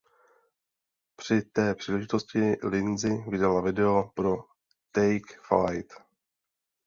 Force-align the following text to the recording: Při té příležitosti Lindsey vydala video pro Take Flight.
Při 1.15 1.41
té 1.41 1.75
příležitosti 1.75 2.55
Lindsey 2.63 3.23
vydala 3.29 3.61
video 3.61 4.11
pro 4.15 4.37
Take 4.91 5.39
Flight. 5.41 5.93